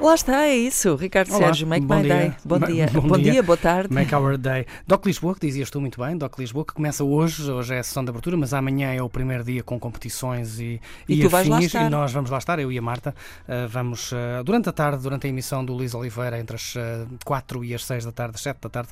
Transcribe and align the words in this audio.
Lá 0.00 0.14
está, 0.14 0.46
é 0.46 0.56
isso. 0.56 0.94
Ricardo 0.94 1.30
Olá, 1.34 1.46
Sérgio, 1.46 1.66
make 1.66 1.84
bom 1.84 1.96
my 1.96 2.02
dia. 2.02 2.14
day. 2.14 2.32
Bom 2.44 2.58
Ma- 2.60 2.66
dia. 2.68 2.86
bom 2.86 3.18
dia. 3.18 3.42
boa 3.42 3.56
tarde. 3.56 3.92
Make 3.92 4.14
Our 4.14 4.38
Day. 4.38 4.64
Doc 4.86 5.04
Lisboa, 5.04 5.34
que 5.34 5.40
dizias 5.40 5.68
tu 5.70 5.80
muito 5.80 6.00
bem, 6.00 6.16
Doc 6.16 6.38
Lisboa, 6.38 6.64
que 6.64 6.72
começa 6.72 7.02
hoje, 7.02 7.50
hoje 7.50 7.74
é 7.74 7.80
a 7.80 7.82
sessão 7.82 8.04
de 8.04 8.10
abertura, 8.10 8.36
mas 8.36 8.54
amanhã 8.54 8.92
é 8.94 9.02
o 9.02 9.10
primeiro 9.10 9.42
dia 9.42 9.60
com 9.62 9.78
competições 9.78 10.60
e, 10.60 10.80
E 11.08 11.20
tu 11.20 11.28
vais 11.28 11.48
lá 11.48 11.56
afins, 11.56 11.66
estar. 11.66 11.86
e 11.86 11.90
nós 11.90 12.12
vamos 12.12 12.30
lá 12.30 12.38
estar, 12.38 12.58
eu 12.60 12.70
e 12.70 12.78
a 12.78 12.82
Marta. 12.82 13.12
Uh, 13.48 13.66
vamos, 13.68 14.12
uh, 14.12 14.44
durante 14.44 14.68
a 14.68 14.72
tarde, 14.72 15.02
durante 15.02 15.26
a 15.26 15.30
emissão 15.30 15.64
do 15.64 15.72
Luís 15.74 15.92
Oliveira, 15.94 16.38
entre 16.38 16.54
as 16.54 16.76
uh, 16.76 16.78
4 17.24 17.64
e 17.64 17.74
as 17.74 17.84
6 17.84 18.04
da 18.04 18.12
tarde, 18.12 18.36
as 18.36 18.40
7 18.42 18.58
da 18.62 18.68
tarde, 18.68 18.90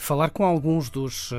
falar 0.00 0.30
com 0.30 0.42
alguns 0.44 0.88
dos. 0.88 1.32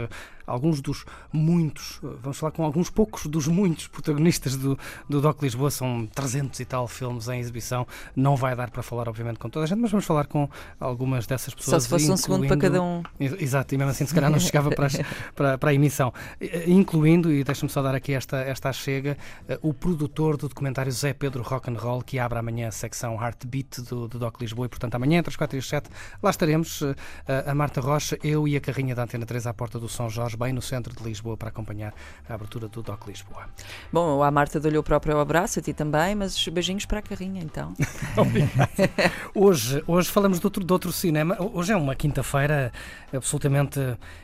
Alguns 0.47 0.81
dos 0.81 1.05
muitos, 1.31 1.97
uh, 2.01 2.17
vamos 2.21 2.37
falar 2.39 2.51
com 2.51 2.63
alguns 2.63 2.89
poucos 2.89 3.25
dos 3.27 3.47
muitos 3.47 3.87
protagonistas 3.87 4.55
do, 4.55 4.77
do 5.09 5.21
Doc 5.21 5.41
Lisboa, 5.43 5.69
são 5.69 6.07
300 6.07 6.59
e 6.59 6.65
tal 6.65 6.87
filmes 6.87 7.27
em 7.27 7.39
exibição. 7.39 7.85
Não 8.15 8.35
vai 8.35 8.55
dar 8.55 8.69
para 8.71 8.81
falar, 8.81 9.07
obviamente, 9.09 9.37
com 9.39 9.49
toda 9.49 9.65
a 9.65 9.67
gente, 9.67 9.79
mas 9.79 9.91
vamos 9.91 10.05
falar 10.05 10.25
com 10.25 10.49
algumas 10.79 11.27
dessas 11.27 11.53
pessoas. 11.53 11.83
Só 11.83 11.85
se 11.85 11.89
fosse 11.89 12.09
um 12.11 12.17
segundo 12.17 12.47
para 12.47 12.57
cada 12.57 12.81
um. 12.81 13.03
Ex- 13.19 13.41
Exato, 13.41 13.75
e 13.75 13.77
mesmo 13.77 13.91
assim 13.91 14.05
se 14.05 14.13
calhar 14.13 14.31
não 14.31 14.39
chegava 14.39 14.69
para, 14.71 14.85
as- 14.87 14.97
para, 15.35 15.57
para 15.57 15.69
a 15.69 15.73
emissão. 15.73 16.13
Eh, 16.39 16.63
Incluindo, 16.69 17.31
e 17.31 17.43
deixa-me 17.43 17.69
só 17.69 17.81
dar 17.81 17.93
aqui 17.95 18.13
esta, 18.13 18.37
esta 18.37 18.71
chega, 18.71 19.17
o 19.61 19.73
produtor 19.73 20.37
do 20.37 20.47
documentário 20.47 20.91
Zé 20.91 21.13
Pedro 21.13 21.43
Rock'n'Roll, 21.43 22.01
que 22.03 22.19
abre 22.19 22.39
amanhã 22.39 22.67
a 22.69 22.71
secção 22.71 23.13
Heartbeat 23.21 23.81
do, 23.81 24.07
do 24.07 24.17
Doc 24.19 24.39
Lisboa, 24.39 24.65
e 24.65 24.69
portanto 24.69 24.95
amanhã 24.95 25.19
entre 25.19 25.29
as 25.29 25.35
4 25.35 25.57
e 25.57 25.59
as 25.59 25.67
7 25.67 25.89
lá 26.21 26.29
estaremos, 26.29 26.81
eh, 26.81 27.43
a 27.47 27.53
Marta 27.55 27.81
Rocha, 27.81 28.17
eu 28.23 28.47
e 28.47 28.55
a 28.55 28.61
carrinha 28.61 28.95
da 28.95 29.03
Antena 29.03 29.25
3 29.25 29.47
à 29.47 29.53
porta 29.53 29.79
do 29.79 29.89
São 29.89 30.09
Jorge, 30.09 30.36
bem 30.37 30.53
no 30.53 30.61
centro 30.61 30.95
de 30.95 31.03
Lisboa, 31.03 31.35
para 31.35 31.49
acompanhar 31.49 31.93
a 32.27 32.33
abertura 32.33 32.67
do 32.67 32.81
Doc 32.81 33.07
Lisboa. 33.07 33.45
Bom, 33.91 34.23
a 34.23 34.31
Marta 34.31 34.59
deu-lhe 34.59 34.77
o 34.77 34.83
próprio 34.83 35.19
abraço, 35.19 35.59
a 35.59 35.61
ti 35.61 35.73
também, 35.73 36.15
mas 36.15 36.47
beijinhos 36.47 36.85
para 36.85 36.99
a 36.99 37.01
carrinha 37.01 37.41
então. 37.41 37.73
Hoje, 39.33 39.83
hoje 39.87 40.09
falamos 40.09 40.39
de 40.39 40.45
outro, 40.45 40.63
de 40.63 40.73
outro 40.73 40.91
cinema. 40.91 41.37
Hoje 41.39 41.73
é 41.73 41.75
uma 41.75 41.95
quinta-feira 41.95 42.71
absolutamente, 43.13 43.79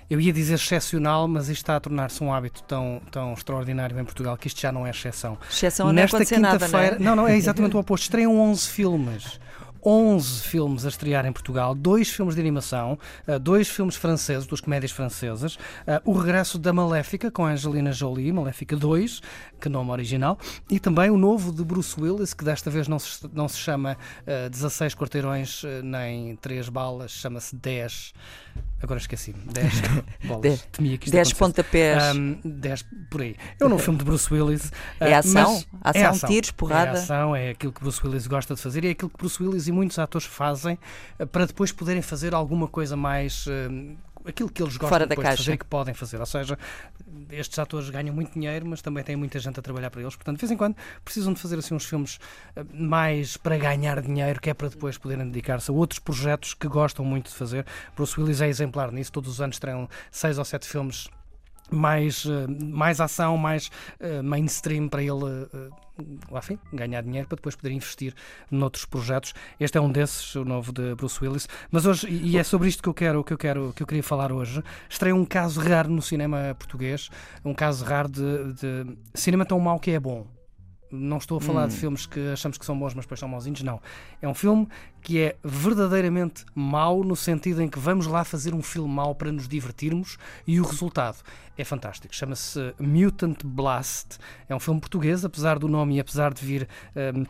eu 0.10 0.20
ia 0.20 0.34
dizer 0.34 0.56
excepcional, 0.56 1.28
mas 1.28 1.50
isto 1.50 1.62
está 1.62 1.76
a 1.76 1.80
tornar-se 1.80 2.24
um 2.24 2.34
hábito 2.34 2.64
tão, 2.64 3.02
tão 3.12 3.34
extraordinário 3.34 4.00
em 4.00 4.04
Portugal 4.04 4.38
que 4.38 4.48
isto 4.48 4.60
já 4.60 4.72
não 4.72 4.86
é 4.86 4.90
exceção. 4.90 5.38
Exceção 5.50 5.88
a 5.88 5.94
não 5.94 6.04
acontecer 6.04 6.40
nada, 6.40 6.60
não 6.60 6.66
é? 6.66 6.70
quinta-feira, 6.70 6.98
não, 7.00 7.16
não, 7.16 7.28
é 7.28 7.36
exatamente 7.36 7.76
o 7.76 7.80
oposto. 7.80 8.04
Estreiam 8.04 8.40
11 8.40 8.70
filmes. 8.70 9.40
11 9.86 10.42
filmes 10.44 10.86
a 10.86 10.90
estrear 10.90 11.26
em 11.26 11.32
Portugal, 11.32 11.76
dois 11.76 12.10
filmes 12.10 12.36
de 12.36 12.42
animação, 12.42 12.98
eh, 13.28 13.38
dois 13.40 13.68
filmes 13.68 13.96
franceses, 13.96 14.46
duas 14.46 14.62
comédias 14.62 14.92
francesas, 14.92 15.58
eh, 15.86 16.02
o 16.06 16.14
regresso 16.14 16.58
da 16.58 16.72
Maléfica 16.72 17.30
com 17.32 17.46
Angelina 17.46 17.92
Jolie, 17.92 18.32
Maléfica 18.32 18.76
2, 18.76 19.22
que 19.60 19.70
nome 19.70 19.92
original, 19.92 20.38
e 20.70 20.80
também 20.80 21.10
o 21.10 21.18
novo 21.18 21.52
de 21.52 21.64
Bruce 21.64 22.00
Willis, 22.00 22.34
que 22.34 22.44
desta 22.44 22.70
vez 22.70 22.88
não 22.88 23.00
se, 23.00 23.28
não 23.34 23.48
se 23.48 23.58
chama 23.58 23.98
eh, 24.26 24.50
16 24.50 24.96
quarteirões 24.96 25.64
eh, 25.66 25.82
nem 25.82 26.36
3 26.38 26.70
balas, 26.70 27.12
chama-se 27.12 27.56
10. 27.56 28.14
Agora 28.82 29.00
esqueci-me. 29.00 29.40
10 29.52 29.82
bolas. 30.28 30.42
Dez- 30.42 30.68
Temia 30.72 30.98
que 30.98 31.06
isto 31.06 31.14
10 31.14 31.32
acontecesse. 31.32 31.64
pontapés. 31.64 32.16
Um, 32.16 32.38
10 32.44 32.86
por 33.10 33.22
aí. 33.22 33.36
É 33.60 33.66
um 33.66 33.70
novo 33.70 33.82
filme 33.82 33.98
de 33.98 34.06
Bruce 34.06 34.32
Willis. 34.34 34.72
É 35.00 35.12
uh, 35.12 35.16
ação? 35.20 35.64
mas 35.84 35.96
Ação, 35.96 36.30
tiros, 36.30 36.52
porrada? 36.52 36.92
É 36.92 37.02
ação, 37.02 37.36
é 37.36 37.50
aquilo 37.52 37.72
que 37.72 37.80
Bruce 37.80 38.06
Willis 38.06 38.28
gosta 38.28 38.54
de 38.56 38.62
fazer 38.62 38.84
e 38.84 38.88
é 38.90 38.92
aquilo 38.92 39.10
que 39.10 39.18
Bruce 39.18 39.42
Willis 39.42 39.68
muitos 39.74 40.00
atores 40.00 40.28
fazem 40.28 40.78
uh, 41.20 41.28
para 41.28 41.46
depois 41.46 41.72
poderem 41.72 42.02
fazer 42.02 42.34
alguma 42.34 42.68
coisa 42.68 42.96
mais. 42.96 43.46
uh, 43.48 43.98
Aquilo 44.26 44.50
que 44.50 44.64
eles 44.64 44.78
gostam 44.78 45.06
de 45.06 45.16
fazer 45.16 45.52
e 45.52 45.58
que 45.58 45.66
podem 45.66 45.94
fazer. 45.94 46.18
Ou 46.18 46.26
seja, 46.26 46.58
estes 47.30 47.60
atores 47.60 47.90
ganham 47.90 48.16
muito 48.16 48.32
dinheiro, 48.32 48.66
mas 48.66 48.82
também 48.82 49.04
têm 49.04 49.18
muita 49.18 49.38
gente 49.38 49.60
a 49.60 49.62
trabalhar 49.62 49.92
para 49.92 50.00
eles. 50.00 50.16
Portanto, 50.16 50.38
de 50.38 50.40
vez 50.40 50.50
em 50.50 50.56
quando 50.56 50.78
precisam 51.04 51.34
de 51.34 51.42
fazer 51.42 51.60
assim 51.60 51.76
uns 51.76 51.84
filmes 51.84 52.22
uh, 52.56 52.66
mais 52.74 53.36
para 53.36 53.58
ganhar 53.58 54.02
dinheiro, 54.02 54.40
que 54.40 54.50
é 54.50 54.54
para 54.54 54.70
depois 54.70 54.98
poderem 54.98 55.28
dedicar-se 55.28 55.70
a 55.70 55.74
outros 55.74 56.00
projetos 56.00 56.54
que 56.54 56.70
gostam 56.70 57.04
muito 57.04 57.30
de 57.30 57.36
fazer. 57.36 57.66
Bruce 57.98 58.18
Willis 58.18 58.40
é 58.40 58.48
exemplar 58.48 58.94
nisso. 58.94 59.12
Todos 59.12 59.30
os 59.30 59.42
anos 59.42 59.58
estreiam 59.58 59.90
seis 60.10 60.38
ou 60.38 60.46
sete 60.46 60.70
filmes 60.70 61.10
mais, 61.74 62.26
eh, 62.26 62.48
mais 62.48 63.00
ação, 63.00 63.38
mais 63.38 63.70
eh, 64.00 64.22
mainstream 64.22 64.88
para 64.88 65.02
ele 65.02 65.48
eh, 65.54 65.70
lá, 66.32 66.40
enfim, 66.40 66.58
ganhar 66.72 67.02
dinheiro 67.02 67.28
para 67.28 67.36
depois 67.36 67.56
poder 67.56 67.72
investir 67.72 68.14
noutros 68.50 68.86
projetos. 68.86 69.34
Este 69.60 69.78
é 69.78 69.82
um 69.82 69.92
desses, 69.92 70.36
o 70.36 70.44
novo 70.44 70.72
de 70.72 70.96
Bruce 70.96 71.24
Willis. 71.24 71.48
Mas 71.72 71.86
hoje, 71.86 72.08
e 72.10 72.38
é 72.38 72.44
sobre 72.44 72.68
isto 72.68 72.82
que 72.82 72.90
eu 72.90 72.94
quero, 72.94 73.24
que 73.24 73.34
eu 73.34 73.38
quero, 73.38 73.74
que 73.76 73.84
eu 73.84 73.88
queria 73.88 74.04
falar 74.04 74.32
hoje, 74.32 74.64
estreia 74.90 75.16
um 75.16 75.26
caso 75.26 75.62
raro 75.62 75.90
no 75.90 76.02
cinema 76.02 76.56
português, 76.58 77.10
um 77.44 77.54
caso 77.54 77.86
raro 77.86 78.10
de, 78.10 78.54
de 78.54 78.98
cinema 79.14 79.46
tão 79.46 79.60
mau 79.60 79.80
que 79.80 79.92
é 79.92 80.00
bom. 80.00 80.28
Não 80.96 81.18
estou 81.18 81.38
a 81.38 81.42
falar 81.42 81.66
Hum. 81.66 81.68
de 81.70 81.76
filmes 81.76 82.06
que 82.06 82.20
achamos 82.32 82.58
que 82.58 82.66
são 82.66 82.78
bons, 82.78 82.94
mas 82.94 83.06
depois 83.06 83.20
são 83.20 83.28
mauzinhos, 83.28 83.62
não. 83.64 83.82
É 84.22 84.28
um 84.28 84.34
filme 84.34 84.68
que 85.02 85.20
é 85.20 85.36
verdadeiramente 85.44 86.46
mau, 86.56 87.04
no 87.04 87.16
sentido 87.16 87.62
em 87.62 87.68
que 87.68 87.80
vamos 87.80 88.06
lá 88.08 88.24
fazer 88.24 88.54
um 88.54 88.62
filme 88.62 88.94
mau 88.94 89.16
para 89.16 89.32
nos 89.32 89.48
divertirmos 89.48 90.18
e 90.46 90.60
o 90.62 90.64
resultado 90.64 91.18
é 91.58 91.64
fantástico. 91.64 92.14
Chama-se 92.16 92.74
Mutant 92.80 93.44
Blast. 93.44 94.18
É 94.48 94.56
um 94.56 94.60
filme 94.60 94.80
português, 94.80 95.26
apesar 95.26 95.58
do 95.60 95.68
nome 95.68 95.96
e 95.96 96.00
apesar 96.00 96.34
de 96.34 96.46
vir. 96.46 96.68
hum, 97.16 97.26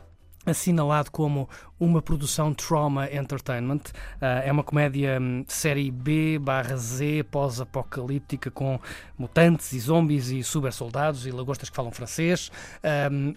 Assinalado 0.45 1.09
como 1.09 1.47
uma 1.79 2.01
produção 2.01 2.53
Trauma 2.53 3.07
Entertainment. 3.09 3.79
Ah, 4.19 4.41
é 4.43 4.51
uma 4.51 4.61
comédia 4.61 5.17
hum, 5.21 5.45
série 5.47 5.89
B 5.89 6.37
barra 6.37 6.75
Z, 6.75 7.23
pós-apocalíptica, 7.31 8.51
com 8.51 8.77
mutantes 9.17 9.71
e 9.71 9.79
zombies 9.79 10.27
e 10.31 10.43
super 10.43 10.73
soldados 10.73 11.25
e 11.25 11.31
lagostas 11.31 11.69
que 11.69 11.75
falam 11.77 11.93
francês. 11.93 12.51
Hum, 13.09 13.33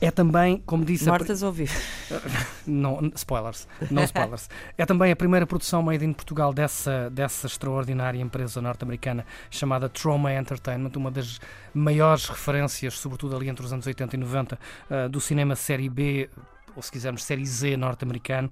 é 0.00 0.10
também, 0.10 0.62
como 0.64 0.84
disse, 0.84 1.08
a- 1.08 1.12
Mortas 1.12 1.42
ou 1.42 1.52
vivas? 1.52 1.76
não, 2.66 3.12
spoilers, 3.14 3.68
não 3.90 4.02
spoilers. 4.04 4.48
É 4.78 4.86
também 4.86 5.12
a 5.12 5.16
primeira 5.16 5.46
produção 5.46 5.82
made 5.82 6.04
in 6.04 6.12
Portugal 6.12 6.52
dessa, 6.52 7.10
dessa 7.10 7.46
extraordinária 7.46 8.18
empresa 8.20 8.60
norte-americana 8.62 9.26
chamada 9.50 9.88
Trauma 9.88 10.32
Entertainment, 10.32 10.92
uma 10.96 11.10
das 11.10 11.40
maiores 11.74 12.26
referências, 12.28 12.94
sobretudo 12.94 13.36
ali 13.36 13.48
entre 13.48 13.64
os 13.64 13.72
anos 13.72 13.86
80 13.86 14.16
e 14.16 14.18
90, 14.18 14.58
ah, 14.90 15.08
do 15.08 15.20
cinema 15.20 15.54
série 15.54 15.88
B 15.88 16.28
ou 16.76 16.82
se 16.82 16.90
quisermos 16.90 17.24
série 17.24 17.44
Z 17.44 17.76
norte-americano, 17.76 18.50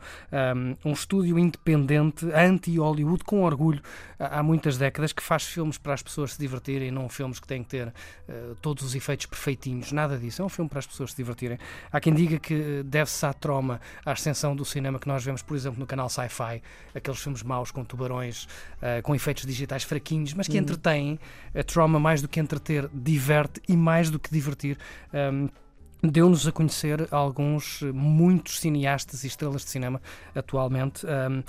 um, 0.84 0.90
um 0.90 0.92
estúdio 0.92 1.38
independente, 1.38 2.26
anti-Hollywood, 2.32 3.24
com 3.24 3.42
orgulho, 3.42 3.80
há 4.18 4.42
muitas 4.42 4.76
décadas, 4.76 5.12
que 5.12 5.22
faz 5.22 5.44
filmes 5.44 5.78
para 5.78 5.94
as 5.94 6.02
pessoas 6.02 6.34
se 6.34 6.38
divertirem, 6.38 6.90
não 6.90 7.08
filmes 7.08 7.38
que 7.38 7.46
têm 7.46 7.62
que 7.62 7.70
ter 7.70 7.92
eh, 8.28 8.54
todos 8.60 8.84
os 8.84 8.94
efeitos 8.94 9.26
perfeitinhos, 9.26 9.92
nada 9.92 10.18
disso. 10.18 10.42
É 10.42 10.44
um 10.44 10.48
filme 10.48 10.68
para 10.68 10.78
as 10.78 10.86
pessoas 10.86 11.10
se 11.12 11.16
divertirem. 11.16 11.58
Há 11.92 12.00
quem 12.00 12.12
diga 12.12 12.38
que 12.38 12.82
deve-se 12.84 13.24
à 13.24 13.32
troma, 13.32 13.80
à 14.04 14.12
ascensão 14.12 14.54
do 14.54 14.64
cinema 14.64 14.98
que 14.98 15.08
nós 15.08 15.24
vemos, 15.24 15.42
por 15.42 15.56
exemplo, 15.56 15.78
no 15.78 15.86
canal 15.86 16.08
Sci-Fi, 16.08 16.62
aqueles 16.94 17.20
filmes 17.20 17.42
maus 17.42 17.70
com 17.70 17.84
tubarões, 17.84 18.48
eh, 18.82 19.02
com 19.02 19.14
efeitos 19.14 19.44
digitais 19.44 19.84
fraquinhos, 19.84 20.34
mas 20.34 20.48
que 20.48 20.58
entretêm. 20.58 21.18
A 21.54 21.62
troma, 21.62 21.98
mais 21.98 22.22
do 22.22 22.28
que 22.28 22.40
entreter, 22.40 22.88
diverte 22.92 23.60
e 23.68 23.76
mais 23.76 24.10
do 24.10 24.18
que 24.18 24.30
divertir. 24.30 24.78
um, 25.12 25.48
Deu-nos 26.00 26.46
a 26.46 26.52
conhecer 26.52 27.08
alguns, 27.10 27.82
eh, 27.82 27.90
muitos 27.90 28.60
cineastas 28.60 29.24
e 29.24 29.26
estrelas 29.26 29.64
de 29.64 29.70
cinema 29.70 30.00
atualmente. 30.32 31.04
Um, 31.04 31.42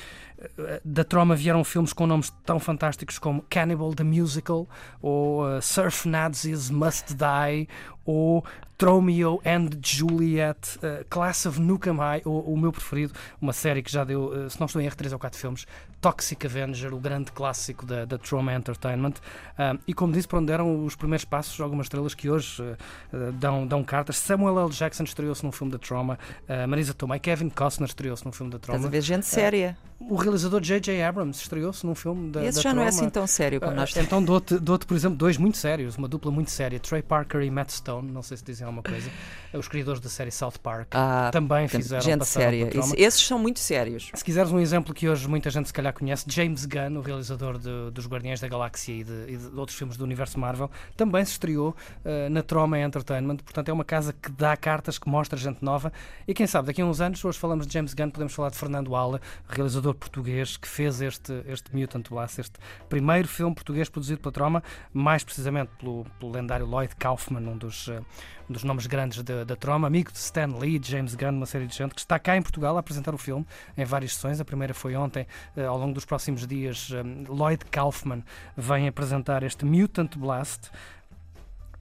eh, 0.57 0.81
da 0.83 1.03
Troma 1.03 1.35
vieram 1.35 1.63
filmes 1.63 1.93
com 1.93 2.07
nomes 2.07 2.31
tão 2.43 2.59
fantásticos 2.59 3.19
como 3.19 3.45
Cannibal 3.47 3.93
the 3.93 4.03
Musical, 4.03 4.67
ou 5.01 5.45
uh, 5.45 5.61
Surf 5.61 6.07
Nazis 6.07 6.71
Must 6.71 7.13
Die, 7.13 7.69
ou 8.03 8.43
Romeo 8.81 9.41
and 9.45 9.69
Juliet, 9.83 10.77
uh, 10.77 11.03
Class 11.09 11.45
of 11.45 11.59
Nukem 11.59 11.97
High, 11.97 12.21
ou 12.25 12.41
o 12.53 12.57
meu 12.57 12.71
preferido, 12.71 13.13
uma 13.41 13.53
série 13.53 13.81
que 13.81 13.91
já 13.91 14.03
deu, 14.03 14.27
uh, 14.27 14.49
se 14.49 14.59
não 14.59 14.65
estou 14.67 14.81
em 14.81 14.85
erro, 14.85 14.95
3 14.95 15.13
ou 15.13 15.19
4 15.19 15.39
filmes, 15.39 15.65
Toxic 16.01 16.45
Avenger, 16.45 16.93
o 16.93 16.99
grande 16.99 17.31
clássico 17.31 17.85
da, 17.85 18.05
da 18.05 18.17
Trauma 18.17 18.53
Entertainment. 18.53 19.13
Um, 19.57 19.79
e 19.87 19.93
como 19.93 20.13
disse, 20.13 20.27
para 20.27 20.39
onde 20.39 20.47
deram 20.47 20.85
os 20.85 20.95
primeiros 20.95 21.25
passos 21.25 21.59
algumas 21.59 21.85
estrelas 21.85 22.15
que 22.15 22.29
hoje 22.29 22.61
uh, 22.61 22.77
uh, 23.13 23.31
dão, 23.33 23.67
dão 23.67 23.83
cartas. 23.83 24.17
Samuel 24.17 24.59
L. 24.59 24.69
Jackson 24.69 25.03
estreou-se 25.03 25.43
num 25.43 25.51
filme 25.51 25.71
da 25.71 25.77
Trauma, 25.77 26.17
uh, 26.47 26.67
Marisa 26.67 26.93
Tomei, 26.93 27.19
Kevin 27.19 27.49
Costner 27.49 27.89
estreou-se 27.89 28.25
num 28.25 28.31
filme 28.31 28.51
da 28.51 28.57
Estás 28.57 28.75
a 28.75 28.79
Trauma. 28.79 28.89
ver 28.89 29.01
gente 29.01 29.25
séria. 29.25 29.77
O 29.99 30.15
realizador 30.15 30.61
J.J. 30.61 31.03
Abrams 31.03 31.41
estreou-se 31.41 31.85
num 31.85 31.93
filme 31.93 32.31
da, 32.31 32.45
Esse 32.45 32.59
da 32.59 32.61
já 32.61 32.73
não 32.73 32.81
é 32.81 32.87
assim 32.87 33.09
tão 33.09 33.27
sério 33.27 33.59
como 33.59 33.73
Ah, 33.73 33.75
nós 33.75 33.95
Então 33.97 34.23
dou-te, 34.23 34.57
dou-te, 34.57 34.85
por 34.85 34.95
exemplo, 34.95 35.17
dois 35.17 35.37
muito 35.37 35.57
sérios, 35.57 35.97
uma 35.97 36.07
dupla 36.07 36.31
muito 36.31 36.49
séria, 36.51 36.79
Trey 36.79 37.01
Parker 37.01 37.41
e 37.41 37.51
Matt 37.51 37.71
Stone, 37.71 38.09
não 38.09 38.21
sei 38.21 38.37
se 38.37 38.43
dizem 38.45 38.65
alguma 38.65 38.81
coisa, 38.81 39.09
os 39.53 39.67
criadores 39.67 39.99
da 39.99 40.07
série 40.07 40.31
South 40.31 40.53
Park, 40.63 40.87
Ah, 40.93 41.29
também 41.33 41.67
fizeram 41.67 42.01
gente 42.01 42.25
séria. 42.25 42.69
Isso- 42.79 42.93
esses 42.97 43.21
são 43.27 43.37
muito 43.37 43.59
sérios. 43.59 44.09
Se 44.13 44.23
quiseres 44.23 44.51
um 44.53 44.59
exemplo 44.59 44.93
que 44.93 45.09
hoje 45.09 45.27
muita 45.27 45.49
gente 45.49 45.67
se 45.67 45.73
calhar 45.73 45.91
conhece, 45.93 46.23
James 46.29 46.65
Gunn, 46.65 46.97
o 46.97 47.01
realizador 47.01 47.57
de- 47.59 47.91
dos 47.91 48.07
Guardiões 48.07 48.39
da 48.39 48.47
Galáxia 48.47 48.93
e 48.93 49.03
de, 49.03 49.25
e 49.33 49.35
de 49.37 49.59
outros 49.59 49.77
filmes 49.77 49.97
do 49.97 50.05
universo 50.05 50.39
Marvel, 50.39 50.71
também 50.95 51.25
se 51.25 51.33
estreou 51.33 51.75
eh, 52.05 52.29
na 52.29 52.41
Troma 52.41 52.79
Entertainment. 52.79 53.37
Portanto, 53.43 53.67
é 53.67 53.73
uma 53.73 53.83
casa 53.83 54.13
que 54.13 54.29
que 54.29 54.31
dá 54.31 54.55
cartas, 54.55 54.99
que 54.99 55.09
mostra 55.09 55.37
gente 55.39 55.63
nova. 55.63 55.91
E 56.27 56.33
quem 56.33 56.45
sabe, 56.45 56.67
daqui 56.67 56.81
a 56.81 56.85
uns 56.85 57.01
anos, 57.01 57.23
hoje 57.25 57.39
falamos 57.39 57.65
de 57.65 57.73
James 57.73 57.93
Gunn, 57.93 58.09
podemos 58.11 58.33
falar 58.33 58.49
de 58.49 58.57
Fernando 58.57 58.95
Ala, 58.95 59.19
realizador 59.47 59.88
português 59.97 60.57
que 60.57 60.67
fez 60.67 61.01
este, 61.01 61.43
este 61.47 61.75
Mutant 61.75 62.09
Blast, 62.09 62.39
este 62.39 62.59
primeiro 62.87 63.27
filme 63.27 63.53
português 63.53 63.89
produzido 63.89 64.19
pela 64.21 64.31
Troma, 64.31 64.63
mais 64.93 65.23
precisamente 65.23 65.71
pelo, 65.79 66.05
pelo 66.19 66.31
lendário 66.31 66.65
Lloyd 66.65 66.95
Kaufman, 66.95 67.41
um 67.41 67.57
dos, 67.57 67.87
eh, 67.87 68.01
um 68.49 68.53
dos 68.53 68.63
nomes 68.63 68.87
grandes 68.87 69.23
da, 69.23 69.55
Troma, 69.55 69.87
amigo 69.87 70.11
de 70.11 70.17
Stan 70.17 70.47
Lee, 70.59 70.79
James 70.83 71.15
Gunn, 71.15 71.37
uma 71.37 71.45
série 71.45 71.67
de 71.67 71.75
gente 71.75 71.93
que 71.93 71.99
está 72.01 72.17
cá 72.17 72.35
em 72.35 72.41
Portugal 72.41 72.75
a 72.77 72.79
apresentar 72.79 73.13
o 73.13 73.17
filme 73.17 73.45
em 73.77 73.85
várias 73.85 74.13
sessões. 74.13 74.39
A 74.39 74.45
primeira 74.45 74.73
foi 74.73 74.95
ontem, 74.95 75.27
eh, 75.55 75.65
ao 75.65 75.77
longo 75.77 75.93
dos 75.93 76.05
próximos 76.05 76.45
dias, 76.47 76.89
eh, 76.91 77.03
Lloyd 77.27 77.65
Kaufman 77.65 78.23
vem 78.55 78.87
apresentar 78.87 79.43
este 79.43 79.65
Mutant 79.65 80.17
Blast. 80.17 80.71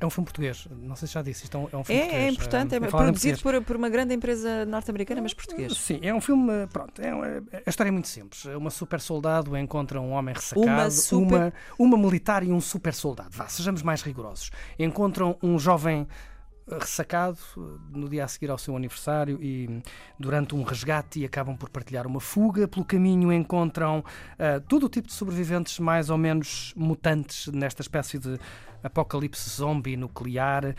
É 0.00 0.06
um 0.06 0.10
filme 0.10 0.26
português, 0.26 0.68
não 0.70 0.94
sei 0.94 1.08
se 1.08 1.14
já 1.14 1.22
disse, 1.22 1.42
isto 1.44 1.56
é 1.56 1.60
um, 1.60 1.68
é 1.72 1.76
um 1.76 1.82
filme 1.82 2.00
É, 2.00 2.04
português. 2.04 2.24
é 2.24 2.28
importante, 2.30 2.74
é 2.74 2.78
em 2.78 2.80
produzido 2.82 3.38
por, 3.40 3.62
por 3.62 3.74
uma 3.74 3.88
grande 3.88 4.14
empresa 4.14 4.64
norte-americana, 4.64 5.20
mas 5.20 5.34
português. 5.34 5.76
Sim, 5.76 5.98
é 6.02 6.14
um 6.14 6.20
filme, 6.20 6.68
pronto, 6.72 7.02
é, 7.02 7.08
é- 7.52 7.62
a 7.66 7.68
história 7.70 7.88
é 7.90 7.92
muito 7.92 8.06
simples. 8.06 8.44
Uma 8.44 8.70
super 8.70 9.00
soldado 9.00 9.56
encontra 9.56 10.00
um 10.00 10.12
homem 10.12 10.34
ressacado, 10.34 10.66
Uma 10.68 10.90
super- 10.90 11.52
uma, 11.78 11.96
uma 11.96 11.98
militar 11.98 12.44
e 12.44 12.52
um 12.52 12.60
super 12.60 12.94
soldado. 12.94 13.30
Vá, 13.32 13.48
sejamos 13.48 13.82
mais 13.82 14.00
rigorosos. 14.02 14.50
Encontram 14.78 15.36
um 15.42 15.58
jovem 15.58 16.06
ressacado 16.70 17.38
eh, 17.56 17.60
no 17.90 18.08
dia 18.08 18.24
a 18.24 18.28
seguir 18.28 18.50
ao 18.50 18.58
seu 18.58 18.76
aniversário 18.76 19.38
e 19.42 19.82
durante 20.18 20.54
um 20.54 20.62
resgate 20.62 21.20
e 21.20 21.24
acabam 21.24 21.56
por 21.56 21.68
partilhar 21.70 22.06
uma 22.06 22.20
fuga. 22.20 22.66
Pelo 22.68 22.84
caminho 22.84 23.32
encontram 23.32 24.04
eh, 24.38 24.60
todo 24.60 24.86
o 24.86 24.88
tipo 24.88 25.08
de 25.08 25.14
sobreviventes 25.14 25.78
mais 25.78 26.10
ou 26.10 26.18
menos 26.18 26.72
mutantes 26.76 27.46
nesta 27.48 27.82
espécie 27.82 28.18
de 28.18 28.38
apocalipse 28.82 29.48
zombie 29.50 29.96
nuclear. 29.96 30.74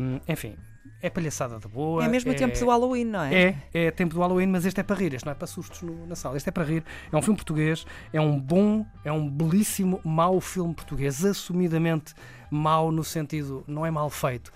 Hum, 0.00 0.20
enfim, 0.28 0.56
é 1.02 1.10
palhaçada 1.10 1.58
de 1.58 1.68
boa. 1.68 2.04
É 2.04 2.08
mesmo 2.08 2.30
o 2.30 2.34
tempo 2.34 2.58
do 2.58 2.66
Halloween, 2.66 3.04
não 3.04 3.22
é? 3.22 3.34
É, 3.34 3.84
é 3.86 3.90
tempo 3.90 4.14
do 4.14 4.20
Halloween, 4.20 4.46
mas 4.46 4.64
este 4.64 4.80
é 4.80 4.82
para 4.82 4.96
rir, 4.96 5.12
este 5.12 5.24
não 5.26 5.32
é 5.32 5.34
para 5.34 5.46
sustos 5.46 5.82
no- 5.82 6.06
na 6.06 6.16
sala, 6.16 6.36
este 6.36 6.48
é 6.48 6.52
para 6.52 6.64
rir. 6.64 6.82
É 7.12 7.16
um 7.16 7.20
filme 7.20 7.36
português, 7.36 7.84
é 8.12 8.20
um 8.20 8.38
bom, 8.40 8.86
é 9.04 9.12
um 9.12 9.28
belíssimo, 9.28 10.00
mau 10.04 10.40
filme 10.40 10.72
português, 10.74 11.22
assumidamente 11.24 12.14
mau 12.50 12.90
no 12.90 13.04
sentido, 13.04 13.62
não 13.66 13.84
é 13.84 13.90
mal 13.90 14.08
feito. 14.08 14.50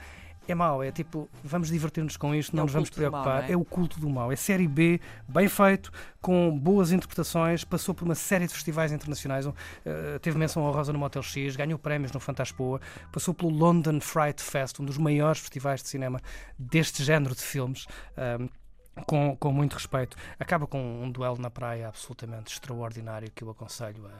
É 0.49 0.55
mau, 0.55 0.83
é 0.83 0.91
tipo, 0.91 1.29
vamos 1.45 1.69
divertir-nos 1.69 2.17
com 2.17 2.35
isto, 2.35 2.57
não 2.57 2.63
É 2.63 2.65
nos 2.65 2.73
vamos 2.73 2.89
mal, 2.89 2.97
preocupar. 2.97 3.43
não 3.43 3.49
é? 3.49 3.53
é 3.53 3.57
o 3.57 3.65
culto 3.65 4.01
do 4.01 4.09
mal. 4.09 4.33
É 4.33 4.37
série 4.37 4.67
B, 4.67 4.99
bem 5.29 5.47
feito, 5.47 5.93
com 6.23 6.59
boas 6.59 6.91
interpretações, 6.91 7.65
passou 7.65 7.95
por 7.95 8.05
uma 8.07 8.15
série 8.15 8.47
de 8.47 8.55
festivais 8.55 8.91
internacionais, 8.91 9.45
um, 9.47 9.53
eh, 9.85 10.19
teve 10.21 10.39
menção 10.39 10.63
honrosa 10.65 10.91
no 10.91 10.99
Motel 10.99 11.23
X, 11.23 11.55
ganhou 11.55 11.79
prémios 11.79 12.13
no 12.13 12.19
Fantaspoa, 12.19 12.81
passou 13.13 13.35
pelo 13.35 13.51
London 13.51 14.01
Fright 14.01 14.43
Fest, 14.43 14.81
um 14.81 14.85
dos 14.87 14.97
maiores 14.97 15.39
festivais 15.41 15.83
de 15.83 15.89
cinema 15.91 16.19
deste 16.59 17.05
género 17.05 17.35
de 17.35 17.43
filmes. 17.43 17.87
ahm, 18.17 18.49
com, 19.07 19.37
com 19.37 19.53
muito 19.53 19.75
respeito. 19.75 20.17
Acaba 20.41 20.67
com 20.67 20.81
um 21.05 21.09
duelo 21.09 21.39
na 21.39 21.49
praia 21.51 21.87
absolutamente 21.87 22.53
extraordinário 22.53 23.31
que 23.31 23.45
eu 23.45 23.51
aconselho 23.51 24.05
a, 24.07 24.11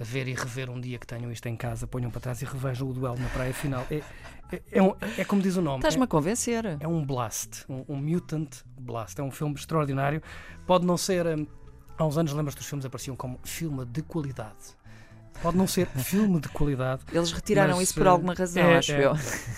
a 0.00 0.04
ver 0.04 0.28
e 0.28 0.34
rever 0.34 0.70
um 0.70 0.80
dia 0.80 0.98
que 0.98 1.06
tenham 1.06 1.30
isto 1.32 1.46
em 1.46 1.56
casa, 1.56 1.86
ponham 1.86 2.10
para 2.10 2.20
trás 2.20 2.40
e 2.40 2.44
revejam 2.44 2.88
o 2.88 2.92
duelo 2.92 3.18
na 3.18 3.28
praia 3.30 3.52
final. 3.52 3.84
É, 3.90 4.02
é, 4.52 4.62
é, 4.72 4.82
um- 4.82 4.94
é 5.16 5.24
como 5.24 5.42
diz 5.42 5.56
o 5.56 5.62
nome. 5.62 5.78
Estás-me 5.78 6.02
é- 6.02 6.04
a 6.04 6.06
convencer. 6.08 6.64
é 6.80 6.86
um 6.88 7.04
blast, 7.04 7.64
um, 7.68 7.84
um 7.88 7.96
mutant 7.96 8.62
blast. 8.80 9.20
É 9.20 9.24
um 9.24 9.30
filme 9.30 9.54
extraordinário. 9.56 10.22
Pode 10.66 10.86
não 10.86 10.96
ser. 10.96 11.26
hum, 11.26 11.46
há 11.98 12.04
uns 12.06 12.16
anos, 12.16 12.32
lembras-te, 12.32 12.60
os 12.60 12.66
filmes 12.66 12.84
apareciam 12.86 13.16
como 13.16 13.40
filme 13.42 13.84
de 13.84 14.02
qualidade. 14.02 14.77
Pode 15.42 15.56
não 15.56 15.66
ser 15.66 15.86
filme 15.86 16.40
de 16.40 16.48
qualidade. 16.48 17.02
Eles 17.12 17.30
retiraram 17.30 17.76
Mas, 17.76 17.84
isso 17.88 17.94
por 17.94 18.06
eh, 18.06 18.10
alguma 18.10 18.34
razão, 18.34 18.62
é- 18.62 18.76
acho 18.78 18.92
é- 18.92 19.04
eu. 19.04 19.12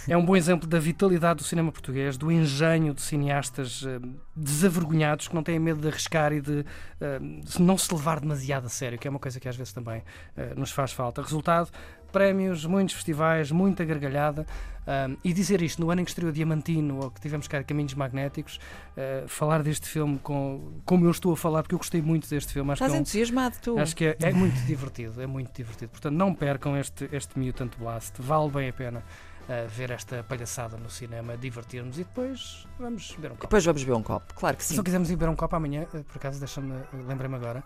É 0.08 0.16
um 0.16 0.24
bom 0.24 0.36
exemplo 0.36 0.68
da 0.68 0.78
vitalidade 0.78 1.38
do 1.38 1.44
cinema 1.44 1.72
português, 1.72 2.16
do 2.16 2.30
engenho 2.30 2.92
de 2.92 3.00
cineastas 3.00 3.82
eh, 3.86 3.98
desavergonhados 4.36 5.28
que 5.28 5.34
não 5.34 5.42
têm 5.42 5.58
medo 5.58 5.80
de 5.80 5.88
arriscar 5.88 6.32
e 6.32 6.40
de 6.40 6.64
eh, 7.00 7.18
de 7.18 7.62
não 7.62 7.78
se 7.78 7.92
levar 7.94 8.20
demasiado 8.20 8.66
a 8.66 8.68
sério, 8.68 8.98
que 8.98 9.06
é 9.08 9.10
uma 9.10 9.18
coisa 9.18 9.40
que 9.40 9.48
às 9.48 9.56
vezes 9.56 9.72
também 9.72 10.02
eh, 10.36 10.52
nos 10.56 10.70
faz 10.70 10.92
falta. 10.92 11.22
Resultado, 11.22 11.70
prémios, 12.10 12.64
muitos 12.66 12.94
festivais, 12.94 13.50
muita 13.50 13.84
gargalhada. 13.84 14.46
Um, 14.80 15.16
e 15.22 15.32
dizer 15.32 15.62
isto 15.62 15.80
no 15.80 15.90
ano 15.90 16.00
em 16.00 16.04
que 16.04 16.10
estreou 16.10 16.32
Diamantino 16.32 16.98
ou 17.00 17.10
que 17.10 17.20
tivemos 17.20 17.46
cá 17.46 17.62
Caminhos 17.62 17.94
Magnéticos, 17.94 18.58
eh, 18.96 19.24
falar 19.28 19.62
deste 19.62 19.86
filme 19.86 20.18
com, 20.18 20.80
como 20.84 21.04
eu 21.04 21.10
estou 21.10 21.32
a 21.32 21.36
falar, 21.36 21.62
porque 21.62 21.74
eu 21.74 21.78
gostei 21.78 22.00
muito 22.02 22.28
deste 22.28 22.52
filme. 22.52 22.72
Acho 22.72 22.82
Estás 22.82 22.90
que 22.92 22.96
é 22.96 22.98
um- 22.98 23.02
entusiasmado, 23.02 23.56
tu. 23.62 23.78
Acho 23.78 23.94
que 23.94 24.04
é, 24.06 24.16
é 24.20 24.32
muito 24.32 24.58
divertido, 24.66 25.20
é 25.22 25.26
muito 25.26 25.52
divertido. 25.54 25.90
Portanto, 25.92 26.14
não 26.16 26.34
percam 26.34 26.76
este, 26.76 27.08
este 27.12 27.38
Mutant 27.38 27.76
Blast. 27.78 28.14
Vale 28.20 28.50
bem 28.50 28.68
a 28.70 28.72
pena 28.72 28.98
uh, 29.00 29.68
ver 29.68 29.90
esta 29.92 30.24
palhaçada 30.24 30.76
no 30.78 30.90
cinema, 30.90 31.36
divertir-nos 31.36 31.96
e 31.98 32.02
depois 32.04 32.66
vamos 32.78 33.12
beber 33.12 33.28
um 33.28 33.34
copo. 33.34 33.42
Depois 33.46 33.64
vamos 33.64 33.84
beber 33.84 33.96
um 33.96 34.02
copo, 34.02 34.34
claro 34.34 34.56
que 34.56 34.64
Se 34.64 34.70
sim. 34.70 34.76
não 34.76 34.82
quisermos 34.82 35.10
ir 35.10 35.14
beber 35.16 35.30
um 35.30 35.36
copo 35.36 35.54
amanhã, 35.54 35.82
uh, 35.92 36.02
por 36.04 36.16
acaso, 36.16 36.38
deixa-me, 36.40 36.72
uh, 36.72 36.84
lembrei-me 37.06 37.36
agora. 37.36 37.62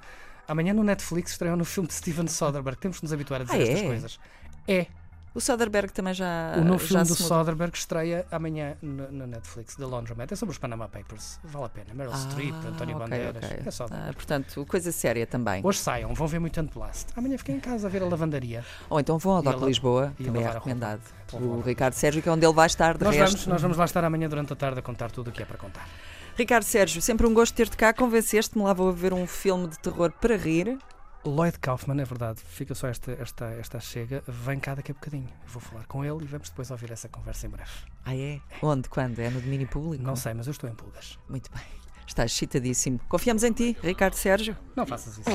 Amanhã 0.49 0.73
no 0.75 0.82
Netflix 0.85 1.32
estreou 1.32 1.56
no 1.56 1.64
filme 1.64 1.87
de 1.88 1.94
Steven 1.94 2.26
Soderbergh. 2.29 2.79
Temos 2.79 2.99
que 2.99 3.05
nos 3.05 3.12
habituar 3.12 3.41
a 3.41 3.44
dizer 3.44 3.56
Ah, 3.56 3.62
estas 3.62 3.81
é? 3.81 3.87
coisas. 3.87 4.20
É, 4.69 4.87
O 5.35 5.41
Soderbergh 5.41 5.91
também 5.91 6.14
já. 6.14 6.55
o 6.56 6.64
novo 6.64 6.79
filme 6.79 7.02
do. 7.05 7.14
Soderbergh 7.14 7.75
estreia 7.75 8.25
amanhã 8.31 8.76
no, 8.81 9.11
no 9.11 9.26
Netflix, 9.26 9.75
The 9.75 9.85
Laundromat. 9.85 10.31
É 10.31 10.37
sobre 10.37 10.52
os 10.52 10.58
Panama 10.58 10.87
Papers. 10.88 11.41
Vale 11.43 11.64
a 11.64 11.69
pena. 11.69 11.93
Meryl 11.93 12.12
Ah, 12.12 12.17
Streep, 12.19 12.55
António 12.64 12.94
ok, 12.96 13.08
Bandeiras. 13.08 13.44
ok. 13.44 13.62
É 13.67 13.70
só 13.73 13.87
Ah, 13.91 14.12
portanto, 14.14 14.64
coisa 14.67 14.93
séria 14.93 15.26
também. 15.26 15.61
Hoje 15.64 15.79
saiam, 15.81 16.14
vão 16.14 16.29
ver 16.29 16.38
Mutant 16.38 16.73
Blast. 16.73 17.08
Amanhã 17.17 17.37
fiquem 17.37 17.56
em 17.56 17.61
casa 17.61 17.88
a 17.88 17.90
ver 17.90 18.02
a 18.02 18.06
lavandaria. 18.06 18.64
Ou 18.88 19.00
então 19.00 19.19
vão 19.19 19.35
ao 19.37 19.43
Doc 19.43 19.61
Lisboa, 19.62 20.12
e 20.20 20.25
também 20.25 20.44
é 20.44 20.50
recomendado. 20.52 21.00
O. 21.32 21.61
Ricardo 21.62 21.94
Sérgio, 21.94 22.23
que 22.23 22.29
é 22.29 22.32
onde 22.32 22.47
ele 22.47 22.55
vai 22.55 22.67
estar, 22.67 22.97
de 22.97 23.02
Nós 23.05 23.17
resto. 23.17 23.32
vamos, 23.32 23.47
nós 23.49 23.61
vamos 23.62 23.76
lá 23.76 23.87
estar 23.87 24.05
amanhã 24.05 24.29
durante 24.29 24.52
a 24.52 24.56
tarde 24.56 24.79
a 24.79 24.82
contar 24.82 25.11
tudo 25.11 25.31
o 25.31 25.32
que 25.32 25.43
é 25.43 25.44
para 25.44 25.58
contar. 25.58 25.88
Ricardo 26.37 26.65
Sérgio, 26.65 27.01
sempre 27.01 27.27
um 27.27 27.35
gosto 27.35 27.55
ter-te 27.55 27.77
cá. 27.77 27.93
Convenceste-me 27.93 28.65
lá, 28.65 28.73
vou 28.73 28.93
ver 28.93 29.13
um 29.13 29.27
filme 29.27 29.69
de 29.69 29.79
terror 29.79 30.11
para 30.21 30.37
rir. 30.37 30.77
Lloyd 31.25 31.59
Kaufman, 31.59 31.99
é 32.03 32.05
verdade, 32.05 32.41
fica 32.45 32.75
só 32.75 32.87
esta, 32.87 33.13
esta, 33.13 33.47
esta 33.47 33.81
chega, 33.81 34.23
vem 34.29 34.61
cá 34.61 34.75
daqui 34.75 34.91
a 34.91 34.95
bocadinho. 34.95 35.29
Vou 35.47 35.61
falar 35.63 35.87
com 35.87 36.05
ele 36.05 36.23
e 36.23 36.27
vamos 36.27 36.51
depois 36.51 36.71
ouvir 36.71 36.91
essa 36.91 37.09
conversa 37.09 37.47
em 37.47 37.51
breve. 37.51 37.71
Ah, 38.05 38.15
é? 38.15 38.41
Onde? 38.61 38.91
Quando? 38.91 39.21
É 39.21 39.31
no 39.31 39.41
domínio 39.41 39.67
público? 39.67 40.05
Não 40.05 40.17
sei, 40.17 40.35
mas 40.35 40.47
eu 40.47 40.51
estou 40.51 40.69
em 40.69 40.75
pulgas. 40.75 41.19
Muito 41.29 41.51
bem. 41.51 41.63
Estás 42.07 42.31
excitadíssimo. 42.33 43.01
Confiamos 43.09 43.43
em 43.43 43.53
ti, 43.53 43.75
Ricardo 43.83 44.13
Sérgio. 44.15 44.55
Não 44.77 44.85
faças 44.85 45.17
isso. 45.17 45.31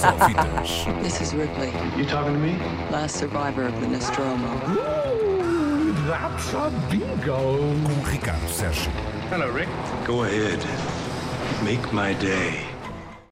Só 0.00 0.12
fitas. 0.26 0.84
This 1.02 1.20
is 1.22 1.32
Ripley, 1.32 1.70
You 1.96 2.06
talking 2.06 2.34
to 2.34 2.38
me? 2.38 2.58
last 2.92 3.16
survivor 3.16 3.64
of 3.66 3.80
the 3.80 3.86
Nostromo. 3.86 4.46
Ooh, 4.68 5.94
that's 6.06 6.52
a 6.54 6.68
bingo. 6.90 7.14
Com 7.24 8.10
Ricardo 8.10 8.46
Sérgio. 8.50 8.92
Hello, 9.30 9.48
Rick. 9.48 9.68
Go 10.04 10.24
ahead. 10.24 10.58
Make 11.64 11.92
my 11.92 12.14
day. 12.14 12.69